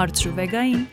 [0.00, 0.84] Հարցրուվեգային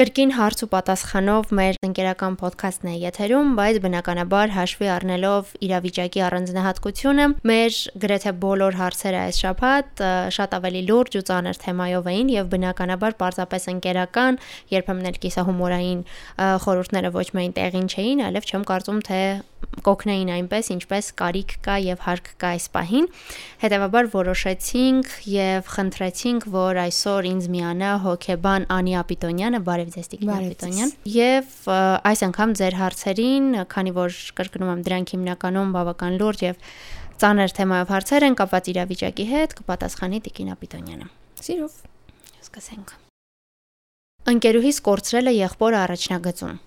[0.00, 7.26] Կրկին հարց ու պատասխանով մեր ընկերական ոդքասթն է եթերում, բայց բնականաբար հաշվի առնելով իրավիճակի առանձնահատկությունը,
[7.50, 7.76] մեր
[8.06, 10.02] գրեթե բոլոր հարցերը այս շաբաթ
[10.40, 14.40] շատ ավելի լուրջ ու ծանր թեմայով էին եւ բնականաբար պարզապես ընկերական,
[14.72, 16.04] երբեմն էլ կիսահումորային
[16.64, 19.20] խորհուրդները ոչ միայն տեղին չէին, այլև չեմ կարծում թե
[19.84, 23.06] կօգնեին այնպես, ինչպես կարիք կա եւ հարկ կա այս պահին։
[23.62, 30.94] Հետևաբար որոշեցինք եւ խնդրեցինք, որ այսօր ինձ միանա հոկեբան Անի Ապիտոնյանը, բարև ձեզ Տիկին Ապիտոնյան։
[31.16, 31.58] Եվ
[32.10, 36.64] այս անգամ ձեր հարցերին, քանի որ կրկնում եմ դրանք հիմնականում բավական լուրջ եւ
[37.20, 41.08] ծանր թեմայով հարցեր են կապված իրավիճակի հետ, կպատասխանի Տիկին Ապիտոնյանը։
[41.44, 41.74] Սիրով։
[42.40, 42.96] Սկսենք։
[44.30, 46.58] Ընկերուհիս կորցրել է եղբորը առաջնագծում։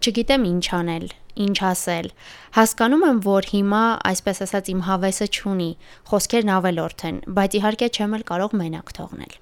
[0.00, 1.06] Չգիտեմ ինչ անել,
[1.46, 2.10] ինչ ասել։
[2.56, 5.70] Հասկանում եմ, որ հիմա, այսպես ասած, իմ հավեսը չունի,
[6.12, 9.40] խոսքերն ավելորդ են, բայց իհարկե չեմ էլ կարող մենակ թողնել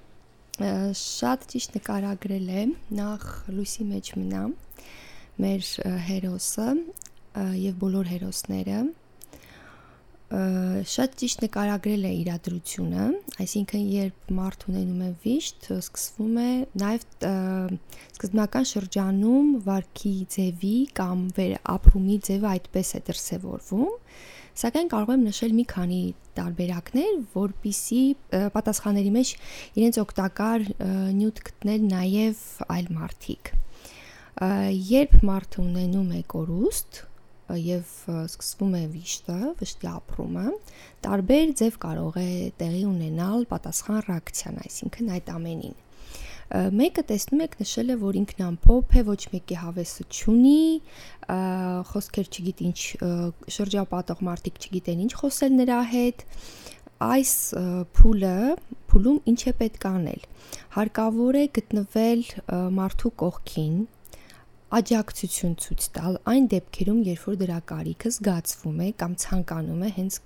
[0.61, 2.63] շատ ճիշտ նկարագրել է
[2.97, 4.41] նախ լույսի մեջ մնա
[5.41, 5.69] մեր
[6.09, 6.67] հերոսը
[7.61, 8.81] եւ բոլոր հերոսները
[10.31, 13.07] շատ ճիշտ նկարագրել է իրադրությունը,
[13.43, 16.51] այսինքն երբ մարդ ունենում է վիշտ, սկսվում է
[16.83, 17.07] նաև
[18.15, 23.97] սկզբնական շրջանում վարքի ձևի կամ վեր ապրումի ձևը այդպես է դրսևորվում,
[24.61, 25.99] Սակայն կարող եմ նշել մի քանի
[26.37, 28.01] տարբերակներ, որpիսի
[28.57, 29.31] պատասխանների մեջ
[29.79, 30.67] իրենց օգտակար
[31.17, 32.43] նյութ գտնել նաև
[32.75, 33.53] այլ մարդիկ։
[34.91, 37.01] Երբ մարդը ունենում է կորուստ
[37.59, 37.93] եւ
[38.29, 40.47] սկսվում է վիշտը, վշտի ապրումը,
[41.07, 45.79] տարբեր ձև կարող է տեղի ունենալ պատասխան ռեակցիան, այսինքն այդ ամենին
[46.51, 50.63] մեկը տեսնում եք նշել է որ ինքն ամփոփ է ոչ մեկի հավեսը չունի
[51.91, 52.81] խոսքեր չգիտի ինչ
[53.55, 56.25] շրջապատող մարդիկ չգիտեն ինչ խոսել նրա հետ
[57.07, 57.37] այս
[58.01, 58.35] փուլը
[58.91, 60.27] փուլում ինչ է պետք անել
[60.75, 62.27] հարկավոր է գտնվել
[62.81, 63.79] մարդու կողքին
[64.79, 70.21] աջակցություն ցույց տալ այն դեպքերում երբ որ դրա կարիքը զգացվում է կամ ցանկանում է հենց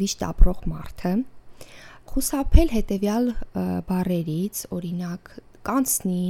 [0.00, 1.12] վիշտ ապրող մարդը
[2.10, 3.28] խուսափել հետևյալ
[3.86, 5.28] բարերից, օրինակ
[5.66, 6.24] կանցնի,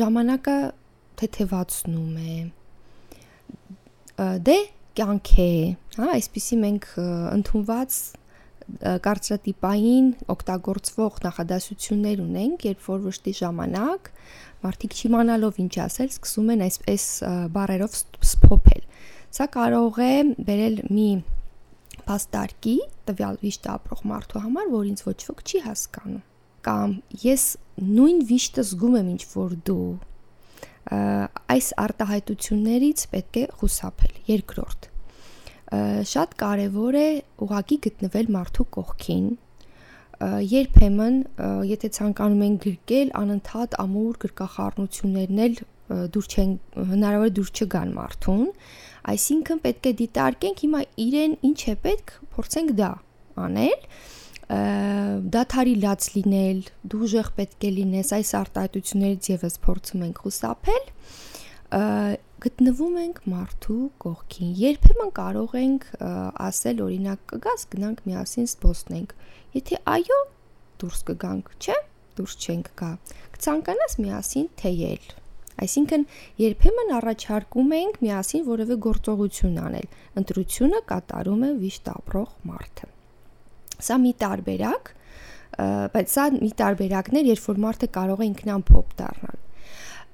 [0.00, 0.56] ժամանակը
[1.20, 2.34] թեթևացնում է,
[4.48, 4.56] դե
[5.00, 5.52] կյանք է,
[5.96, 7.98] հա, այսպեսի մենք ընդունված
[9.06, 14.10] կարծրատիպային օգտագործվող նախադասություններ ունենք, երբ որ վշտի ժամանակ
[14.64, 17.04] մարդիկ չիմանալով ինչ ասել, սկսում են այսպես
[17.56, 17.98] բարերով
[18.30, 18.82] սփոփել։
[19.30, 20.14] Սա կարող է
[20.50, 21.10] բերել մի
[22.10, 22.76] փաստարկի
[23.10, 26.26] տվյալ վիշտ ապրող մարդու համար, որ ինձ ոչ ոք չի հասկանում
[26.66, 26.94] կամ
[27.24, 27.44] ես
[27.80, 29.90] նույն վիշտը զգում եմ ինչ որ դու
[31.54, 34.88] այս արտահայտություններից պետք է խուսափել երկրորդ
[35.70, 37.08] շատ կարևոր է
[37.46, 39.26] ուղակի գտնվել մարդու կողքին
[40.50, 41.18] երբեմն
[41.70, 45.60] եթե ցանկանում են գրկել անընդհատ ամուր գրկախառնություններն էլ
[46.14, 46.50] դուր չեն
[46.90, 48.48] հնարավոր դուր չգան մարդուն
[49.08, 52.90] Այսինքն պետք է դիտարկենք հիմա իրեն ինչ է պետք, փորձենք դա
[53.46, 53.84] անել
[55.34, 56.60] դաթարի լաց լինել,
[56.92, 60.88] դուժեղ պետք է լինես, այս արտահայտություններից եւս փորձում ենք խուսափել,
[62.40, 65.86] գտնվում ենք մարդու կողքին։ Երբեմն կարող ենք
[66.48, 69.14] ասել, օրինակ, կգաս գնանք միասին զբոսնենք։
[69.60, 70.20] Եթե այո,
[70.80, 71.76] դուրս կգանք, չէ՞,
[72.20, 72.92] դուրս չենք գա։
[73.36, 75.10] Կցանկանաս միասին թեյել
[75.60, 76.06] Այսինքն
[76.40, 79.88] երբեմն առաջարկում ենք միասին որևէ գործողություն անել։
[80.20, 82.88] Ընտրությունը կատարում է վիշտ ապրող մարդը։
[83.84, 84.90] Սա մի տարբերակ,
[85.96, 89.38] բայց սա մի տարբերակներ, երբ որ մարդը կարող է ինքնամփոփ դառնալ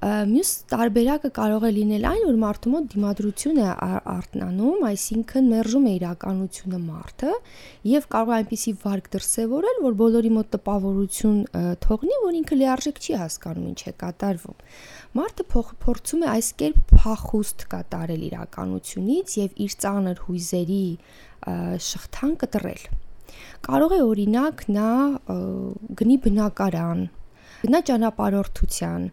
[0.05, 3.69] Մյուս տարբերակը կարող է լինել այն, որ մարդու մոտ դիմադրություն է
[4.13, 7.33] արտնանում, այսինքն մերժում է իրականությունը մարդը
[7.89, 11.41] եւ կարող է այնպիսի վարք դրսեւորել, որ բոլորի մոտ տպավորություն
[11.87, 14.61] թողնի, որ ինքը լիարժեք չի հասկանում ինչ է կատարվում։
[15.17, 20.87] Մարդը փորձում է այս կերպ փախուստ կատարել իրականությունից եւ իր ծանր հույզերի
[21.89, 22.89] շղթան կտրել։
[23.67, 24.91] Կարող է օրինակ նա
[25.97, 27.01] գնի բնակարան,
[27.57, 29.07] գնա ճանապարհորդության,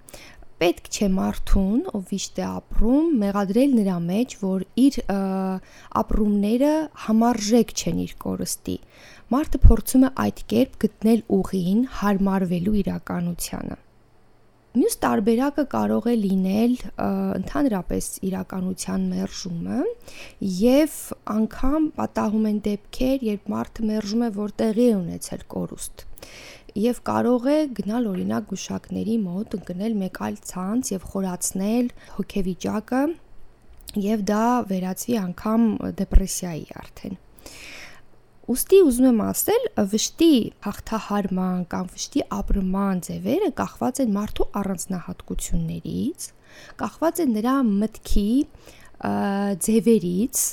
[0.63, 4.97] պետք չէ մարդուն, ով վիշտ է ապրում, մեղադրել նրա մեջ, որ իր
[6.01, 6.69] ապրումները
[7.05, 8.75] համարժեք չեն իր կորստի։
[9.35, 13.77] Մարդը փորձում է այդ կերպ գտնել ուղին հարմարվելու իրականությանը։
[14.73, 16.71] Մյուս տարբերակը կարող է լինել
[17.03, 19.81] ընդհանրապես իրականության մերժումը
[20.63, 20.95] եւ
[21.33, 26.07] անգամ պատահում են դեպքեր, երբ մարդը մերժում է, որ տեղի է ունեցել կորուստ
[26.79, 33.01] եւ կարող է գնալ օրինակ գուշակների մոտ, ընկնել մեկ այլ ցանց եւ խորացնել հոգեվիճակը
[34.03, 35.67] եւ դա վերածվի անգամ
[36.01, 37.19] դեպրեսիայի արդեն։
[38.43, 40.33] Ոստի ուզում եմ ասել, վշտի
[40.65, 46.25] հաղթահարման կամ վշտի ապրման ձևերը կախված են մարդու առանձնահատկություններից,
[46.81, 48.27] կախված են նրա մտքի
[49.63, 50.43] ձևերից,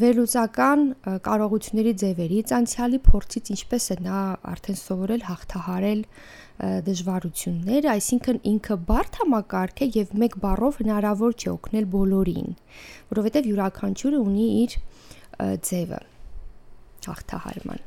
[0.00, 0.84] վերլուծական
[1.26, 4.20] կարողությունների ձևերից, անցյալի փորձից, ինչպես է նա
[4.52, 6.02] արդեն սովորել հաղթահարել
[6.86, 12.50] դժվարություններ, այսինքն ինքը բարդ համակարգ է եւ մեկ բառով հնարավոր չէ օգնել բոլորին,
[13.14, 14.74] որովհետեւ յուրաքանչյուրը ունի իր
[15.70, 16.00] ձևը
[17.06, 17.86] հաղթահարման։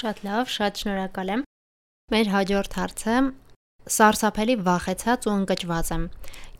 [0.00, 1.46] Շատ լավ, շատ շնորհակալ եմ։
[2.10, 3.14] Մեր հաջորդ հարցը
[3.90, 6.02] սարսափելի վախեցած ու ընկճված եմ։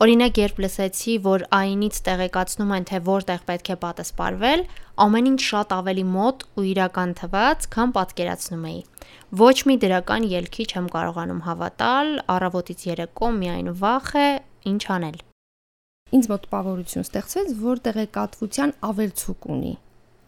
[0.03, 4.63] Օրինակ, երբ լսեցի, որ այնից տեղեկացնում են, թե որտեղ պետք է պատասպարվել,
[5.05, 8.81] ամեն ինչ շատ ավելի մոտ ու իրական թվաց, քան պատկերացնում էի։
[9.41, 14.27] Ոչ մի դրական ելքի չեմ կարողանում հավատալ, առավոտից երեկո միայն վախ է,
[14.71, 15.21] ինչ անել։
[16.11, 19.73] Ինձ մոտ տպավորություն ստեղծվեց, որ տեղեկատվության ավելցուկ ունի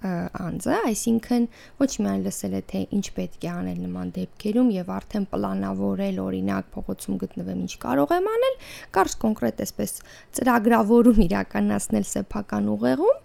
[0.03, 1.45] անձը, այսինքն
[1.79, 6.71] ոչ միայն լսել է թե ինչ պետք է անել նման դեպքերում եւ արդեն պլանավորել օրինակ
[6.73, 8.57] փողոցում գտնվեմ ինչ կարող եմ անել,
[8.97, 9.93] կարճ կոնկրետ էսպես
[10.39, 13.21] ծրագրավորում իրականացնել սեփական ուղեղում,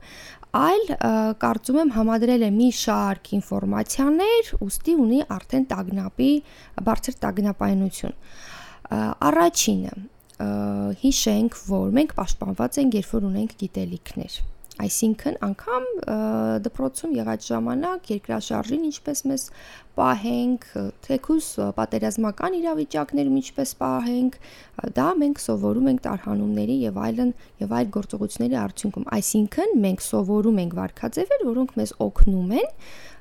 [0.58, 0.84] այլ
[1.42, 6.30] կարծում եմ համադրել է մի շարք ինֆորմացիաներ, ուստի ունի արդեն տագնապի
[6.88, 8.14] բարձր տագնապայնություն։
[9.28, 9.96] Առաջինը
[11.02, 14.38] հիշենք, որ մենք պաշտպանված ենք, երբ որ ունենք գիտելիքներ
[14.78, 15.86] Այսինքն անգամ
[16.66, 19.46] դպրոցում եղած ժամանակ երկրաշարժին ինչպես մեզ
[19.98, 20.66] պահենք,
[21.06, 21.48] թեկուս
[21.78, 24.38] պատերազմական իրավիճակներում ինչպես պահենք,
[24.98, 27.34] դա մենք սովորում ենք տարհանումների եւ այլն
[27.64, 32.74] եւ այլ գործողությունների արդյունքում։ Այսինքն մենք սովորում ենք վարկածևեր, որոնք մեզ օգնում են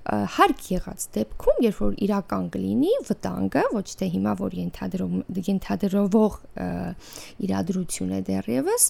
[0.08, 6.38] հարկ եղած դեպքում, երբ որ իրական կլինի վտանգը, ոչ թե հիմա որ ենթադրող ենթադրվող
[7.48, 8.88] իրադրություն է դեռևս,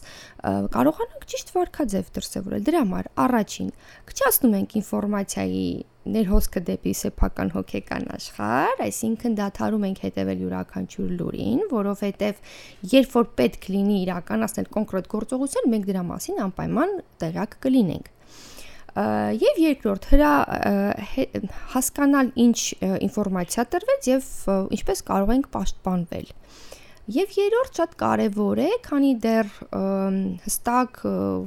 [0.77, 3.71] կարողանանք ճիշտ վարկածև դրսևորել։ Դրա համար առաջին
[4.11, 5.67] քչացնում ենք ինֆորմացիայի
[6.13, 12.43] ներհոսքը դեպի սեփական հոգեկան աշխարհ, այսինքն դադարում ենք հետևել յուրաքանչյուր լուրին, որովհետև
[12.93, 18.13] երբ որ պետք լինի իրականացնել կոնկրետ գործողություն, մենք դրա մասին անպայման տեղյակ կլինենք
[18.97, 20.29] եւ երկրորդ հրա
[21.75, 22.57] հասկանալ ինչ
[23.05, 24.29] ինֆորմացիա տրվեց եւ
[24.73, 26.31] ինչպես կարող ենք պաշտպանվել
[27.07, 29.51] Եվ երրորդ շատ կարևոր է, քանի դեռ
[30.43, 30.97] հստակ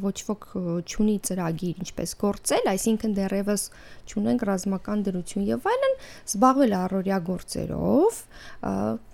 [0.00, 0.46] ոչ ոք
[0.88, 3.64] չունի ծրագիր ինչպես գործել, այսինքն դեռևս
[4.08, 5.96] չունենք ռազմական դրություն եւ այլն,
[6.32, 8.22] զբաղվել առօրյա գործերով,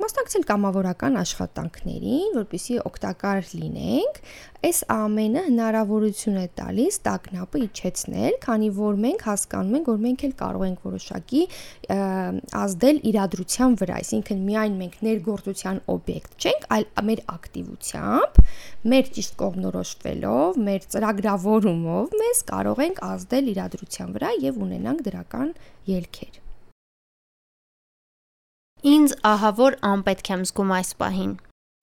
[0.06, 4.22] մասնակցել կամավորական աշխատանքներին, որպեսզի օգտակար լինենք,
[4.66, 10.34] այս ամենը հնարավորություն է տալիս տակնապը իջեցնել, քանի որ մենք հասկանում ենք, որ մենք էլ
[10.40, 11.42] կարող ենք որոշակի
[12.62, 18.40] ազդել իրադրության վրա, այսինքն միայն մենք ներգործության օբյեկտ չենք, այլ մեր ակտիվությամբ,
[18.92, 25.54] մեր ճիշտ կողմնորոշվելով, մեր ծրագրավորումով մեզ կարող ենք ազդել իրադրության վրա եւ ունենանք դրական
[25.96, 26.38] ելքեր։
[28.86, 31.32] Ինձ ահա որ անպետք եմ զգում այս պահին։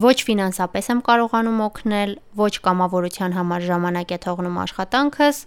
[0.03, 5.39] Ոչ ֆինանսապես եմ կարողանում օգնել, ոչ կամավորության համար ժամանակ է թողնում աշխատանքս,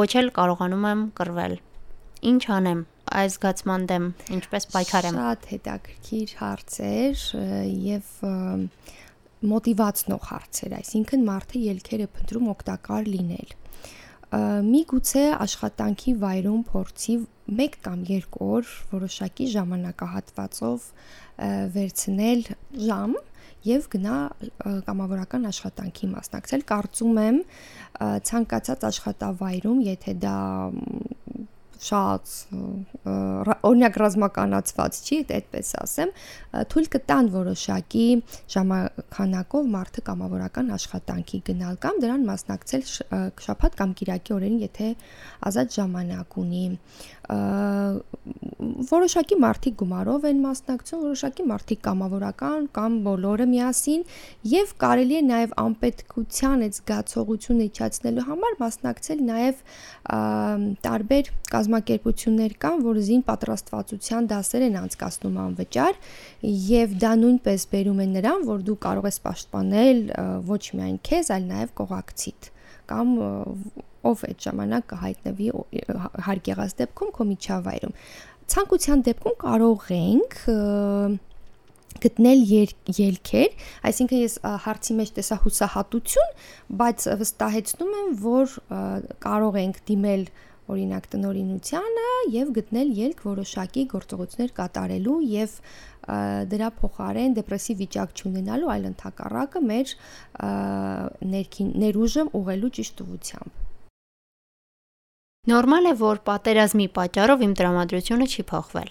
[0.00, 1.54] ոչ էլ կարողանում եմ կռվել։
[2.30, 2.80] Ինչ անեմ
[3.10, 4.04] այս զգացման դեմ
[4.36, 7.22] ինչպես պայքարեմ։ Շատ հետաքրքիր հարցեր
[7.90, 8.10] եւ
[9.50, 13.54] մոտիվացնող հարցեր, այսինքն մարդը ելքեր է փնտրում օգտակար լինել։
[14.70, 17.14] Միգուցե աշխատանքի վայրում փորձի
[17.50, 20.84] 1 կամ 2 օր որոշակի ժամանակահատվածով
[21.74, 22.44] վերցնել
[22.90, 23.16] ժամ
[23.66, 24.18] եւ գնա
[24.86, 27.40] կամավորական աշխատանքի մասնակցել։ Կարծում եմ
[28.30, 30.36] ցանկացած աշխատավայրում, եթե դա
[31.80, 32.32] շատ
[33.64, 36.12] օրինակ ռազմականացված չի, այդպես ասեմ,
[36.72, 38.06] թույլ կտան որոշակի
[38.54, 42.84] ժամանականակով մարդը կամավորական աշխատանքի գնալ կամ դրան մասնակցել
[43.46, 44.90] շաբաթ կամ կիրակի օրերին, եթե
[45.50, 46.64] ազատ ժամանակ ունի
[48.90, 54.04] որոշակի մարդիկ գումարով են մասնակցում, որոշակի մարդիկ կամավորական կամ բոլորը միասին
[54.52, 59.62] եւ կարելի է նաեւ անպետքության այդ զգացողությունը իջացնելու համար մասնակցել նաեւ
[60.86, 66.00] տարբեր կազմակերպություններ կան, որ զին պատրաստվածության դասեր են անցկացնում անվճար
[66.70, 70.02] եւ դա նույնպես բերում է նրան, որ դու կարող ես պաշտպանել
[70.50, 72.50] ոչ միայն քեզ, այլ նաեւ կողակցիդ
[72.90, 73.14] կամ
[74.10, 75.48] ով այդ ժամանակ կհայտնվի
[76.26, 77.96] հարկ եղած դեպքում քո միջավայրում
[78.50, 80.38] ցանկության դեպքում կարող ենք
[82.00, 82.40] գտնել
[82.96, 83.56] ելքեր,
[83.90, 86.30] այսինքն ես հարցի մեջ տեսա հուսահատություն,
[86.80, 88.54] բայց վստահեցնում եմ, որ
[89.26, 90.24] կարող ենք դիմել
[90.70, 95.56] օրինակ տնորինությանը եւ գտնել ելք որոշակի գործողություններ կատարելու եւ
[96.52, 99.96] դրա փոխարեն դեպրեսիվ վիճակ չունենալու, այլ ընդհակառակը մեր
[101.34, 103.69] ներքին ներուժը ուղղելու ճիշտ ուղությամբ։
[105.48, 108.90] Նորմալ է, որ պատերազմի պատճառով իմ տրամադրությունը չի փոխվել։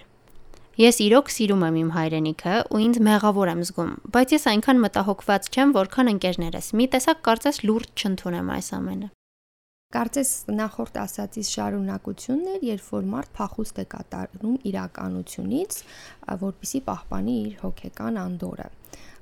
[0.81, 5.51] Ես իրոք սիրում եմ իմ հայրենիքը ու ինձ մեղավոր եմ զգում, բայց ես այնքան մտահոգված
[5.53, 9.13] չեմ, որքան ընկերներս։ Մի տեսակ կարծես լուրջ չընդունեմ այս ամենը։
[9.89, 15.77] Կարծես նախորդ ասացից շարունակությունն էր, երբ որ մարդ փախուստ է կատարում իրականությունից,
[16.43, 18.67] որpիսի պահպանի իր հոգեկան անդորը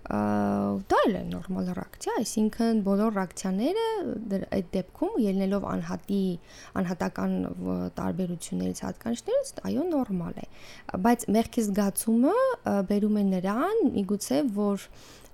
[0.07, 3.85] դա էլ է նորմալ ռեակցիա, այսինքն բոլոր ռեակցիաները
[4.55, 6.19] այդ դեպքում ելնելով անհատի
[6.81, 7.33] անհատական
[7.97, 10.47] տարբերություններից հատկանիշներից, այո, նորմալ է։
[11.07, 12.35] Բայց մեղքի զգացումը
[12.87, 14.87] բերում է նրան, միգուցե որ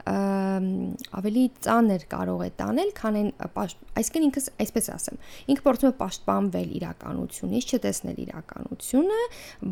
[0.04, 3.30] ավելի ծանր կարող է տանել, քան այն
[3.94, 5.20] այսինքն ինքս այսպես ասեմ,
[5.54, 9.20] ինքը փորձում է պաշտպանվել իրականությունից, չտեսնել իրականությունը,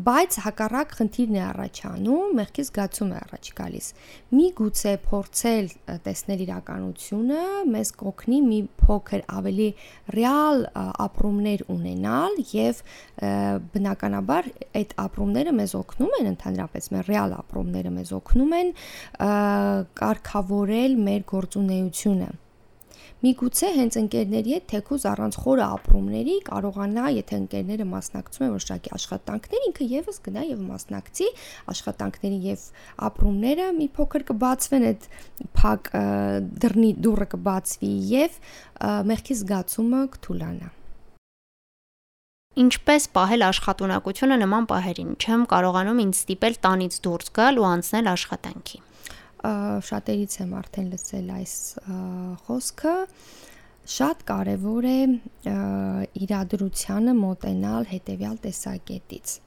[0.08, 3.88] բայց հակառակ խնդիրն է առաջանում, մեղքի զգացում է առաջ գալիս։
[4.32, 5.66] Մի գուցե փորձել
[6.06, 9.68] տեսնել իրականությունը մեզ կօգնի մի փոքր ավելի
[10.16, 10.64] ռեալ
[11.02, 12.82] ապրումներ ունենալ եւ
[13.76, 18.72] բնականաբար այդ ապրումները մեզ օգնում են ընդհանրապես մեր ռեալ ապրումները մեզ օգնում են
[20.02, 22.30] կար կարգավորել մեր գործունեությունը։
[23.22, 29.66] Միգուցե հենց ընկերների հետ թեկուզ առանց խորը ապրումների կարողանա, եթե ընկերները մասնակցում են որոշակի աշխատանքներ,
[29.68, 31.28] ինքը եւս գնա եւ մասնակցի
[31.72, 32.64] աշխատանքների եւ
[33.08, 35.08] ապրումները մի փոքր կբացվեն այդ
[35.62, 35.90] փակ
[36.66, 38.38] դռնի դուռը կբացվի եւ
[39.12, 40.70] մեղքի զգացումը կթուլանա։
[42.62, 48.82] Ինչպես պահել աշխատունակությունը նման պահերին։ Չեմ կարողանում ինձ ստիպել տանից դուրս գալ ու անցնել աշխատանքի
[49.88, 51.54] շատերից եմ արդեն լսել այս
[52.46, 52.96] խոսքը
[53.92, 54.98] շատ կարևոր է
[56.26, 59.40] իրադրությանը մոտենալ հետևյալ տեսակետից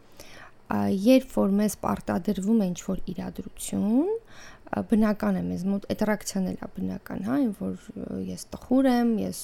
[0.73, 4.13] երբ որ մեզ պարտադրվում է ինչ-որ իրադրություն,
[4.89, 7.83] բնական է մեզ մոտ այդ ռեակցիան էլ է բնական, հա, այն որ
[8.25, 9.41] ես տխուր եմ, ես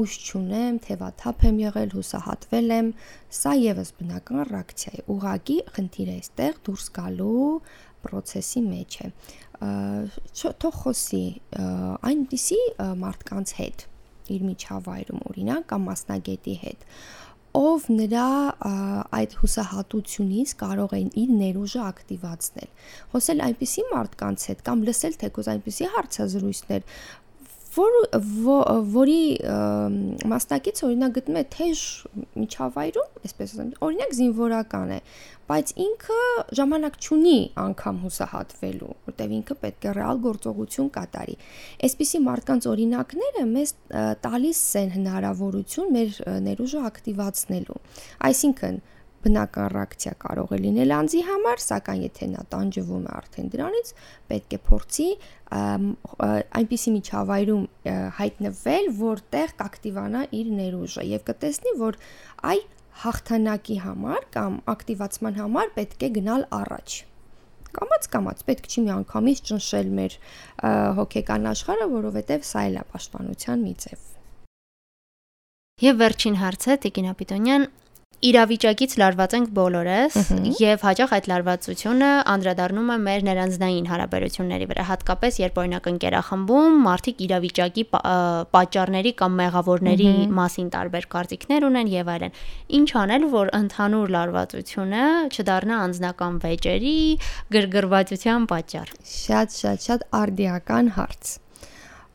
[0.00, 2.88] ուշ չունեմ, թևաթափ եմ եղել, հուսահատվել եմ,
[3.40, 7.44] սա եւս բնական ռեակցիա է։ Ուղղակի խնդիրը էստեղ դուրս գալու
[8.06, 9.10] process-ի մեջ է
[10.64, 11.24] թող խոսի
[12.10, 12.60] այնպիսի
[13.04, 13.86] մարդկանց հետ
[14.30, 16.86] իր միջավայրում օրինակ կամ մասնագետի հետ
[17.58, 18.26] ով նրա
[19.18, 22.68] այդ հուսահատությունից կարող են իր ներուժը ակտիվացնել։
[23.14, 26.84] Խոսել այնպիսի մարդկանց հետ կամ լսել թեկուզ այնպիսի հարցազրույցներ,
[27.76, 27.96] որ
[28.90, 29.20] որի
[30.30, 31.82] մասնակից օրինակ գտնում է թեժ
[32.40, 34.98] միջավայրում, այսպես ասեմ, օրինակ զինվորական է,
[35.50, 36.18] բայց ինքը
[36.60, 41.36] ժամանակ չունի անգամ հուսահատվելու, որտեվ ինքը պետք է ռեալ գործողություն կատարի։
[41.90, 43.74] Այսպիսի մարդկանց օրինակները մեզ
[44.26, 47.80] տալիս են հնարավորություն մեր ներուժը ակտիվացնելու։
[48.30, 48.82] Այսինքն
[49.24, 53.92] բնական ռեակցիա կարող է լինել անձի համար, սակայն եթե նա տանջվում է արդեն դրանից,
[54.30, 55.08] պետք է փորձի
[56.60, 57.64] այնպիսի միջավայրում
[58.20, 62.00] հայտնվել, որտեղ կակտիվանա իր ներուժը եւ կտեսնի, որ
[62.54, 62.58] այ
[63.04, 66.98] հաղթանակի համար կամ ակտիվացման համար պետք է գնալ առաջ
[67.70, 70.14] կամած կամած պետք չի մի անգամից ճնշել մեր
[70.98, 74.08] հոգեկան աշխարհը, որովհետև սա էլ է պաշտպանության մի ձև։
[75.80, 77.62] Եվ վերջին հարցը Տիկին Ապիտոնյան,
[78.20, 80.16] իրավիճակից լարված ենք բոլորս
[80.60, 87.22] եւ հաճախ այդ լարվածությունը անդրադառնում է մեր ներանձնային հարաբերությունների վրա հատկապես երբ օրինակ ընկերախմբում մարդիկ
[87.26, 87.84] իրավիճակի
[88.56, 92.36] պատճառների կամ մեղավորների մասին տարբեր կարծիքներ ունեն եւ այլն
[92.80, 96.96] ինչ անել որ ընդհանուր լարվածությունը չդառնա անձնական վեճերի
[97.56, 101.38] գրգռվածության պատճառ շատ շատ շատ արդիական հարց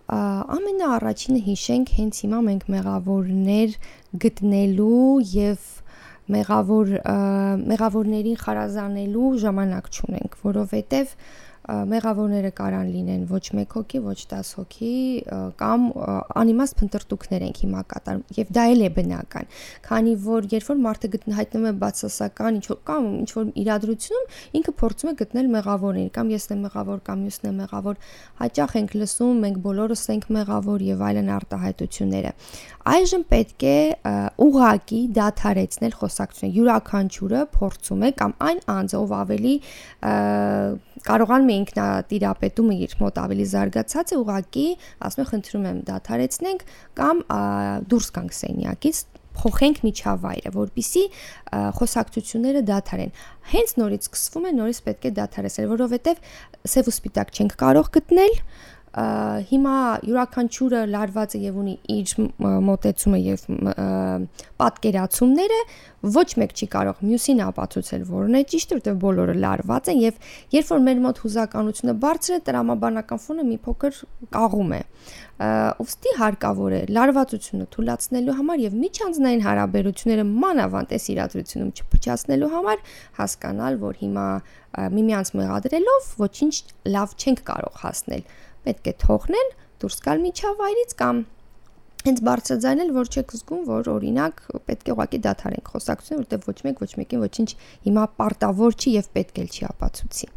[0.06, 3.72] ամենաառաջինը հիշենք հենց հիմա մենք մեղավորներ
[4.22, 5.64] գտնելու եւ
[6.34, 6.94] մեղավոր
[7.70, 11.12] մեղավորներին խարազանելու ժամանակ չունենք, որովհետև
[11.66, 14.92] մեղավորները կարան լինեն ոչ 1 հոգի, ոչ 10 հոգի
[15.62, 15.86] կամ
[16.42, 19.50] անիմաստ փնտրտուքներ ենք հիմա կատարում եւ դա էլ է բնական,
[19.88, 24.28] քանի որ երբ որ մարդը հայտնում է բացասական ինչ որ կամ ինչ որ իրադրությունում,
[24.60, 28.00] ինքը փորձում է գտնել մեղավորներին, կամ ես եմ մեղավոր, կամ մյուսն է մեղավոր,
[28.42, 32.32] հաճախ ենք լսում, մենք բոլորս ենք մեղավոր եւ այլն արտահայտությունները։
[32.86, 33.78] Այժմ պետք է
[34.46, 39.56] ուղակի դադարեցնել խոսակցությունը։ Յուրաքանչյուրը փորձում է կամ այն անձը, ով ավելի
[41.06, 44.68] կարողանում է ինքնատիրապետումը իր մոտ ավելի զարգացած է, ուղակի
[45.06, 46.66] ասում է խնդրում եմ դադարեցնենք
[47.00, 47.22] կամ
[47.92, 49.04] դուրս գանք սենյակից
[49.36, 51.02] փոխենք միջավայրը, որpիսի
[51.80, 53.12] խոսակցությունները դադարեն։
[53.52, 56.22] Հենց նորից սկսվում է, նորից պետք է դադարեցնել, որովհետև
[56.72, 58.38] սև ու սպիտակ չենք կարող գտնել,
[58.96, 59.76] հիմա
[60.08, 62.12] յուրաքանչյուրը լարված է եւ ունի իր
[62.70, 63.42] մոտեցումը եւ
[64.62, 65.58] պատկերացումները,
[66.16, 70.72] ոչ մեկ չի կարող մյուսին ապացուցել, որն է ճիշտ, որտեղ բոլորը լարված են եւ երբ
[70.72, 74.00] որ մեր մոտ հուզականությունը բարձր է, տրամաբանական ֆոնը մի փոքր
[74.36, 74.82] կաղում է
[75.36, 82.86] ուստի հարկավոր է լարվածությունը թույլատնելու համար եւ միջանձնային հարաբերությունները մանավանդ այս իրադրությունում չփչացնելու համար
[83.20, 84.28] հասկանալ, որ հիմա
[84.96, 86.56] միմյանց մեղադրելով ոչինչ
[86.96, 88.24] լավ չենք կարող հասնել
[88.66, 89.50] պետք է թողնել,
[89.84, 91.24] դուրս գալ միջավայրից կամ
[92.06, 96.82] հենց բարձրաձայնել, որ չեք զգում, որ օրինակ պետք է ուղակի դադարենք խոսակցությունը, որտեղ ոչ մեկ
[96.86, 97.50] ոչ մեկին ոչինչ
[97.90, 100.34] հիմա պարտավոր չի եւ պետք էլ չի ապացուցի։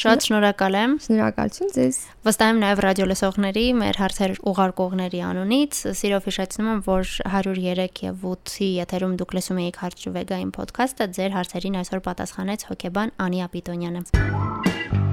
[0.00, 1.96] Շատ շնորհակալ եմ։ Շնորհակալություն ձեզ։
[2.26, 8.70] Վստահ եմ նաև ռադիոլսողների մեր հարցեր ուղարկողների անունից։ Սիրով հիշեցնում եմ, որ 103 եւ 8-ի
[8.78, 15.09] եթերում դուք լսում եք հարց ջուվեգային ոդքասթը, ձեր հարցերին այսօր պատասխանեց հոկեբան Անի Ապիտոնյանը։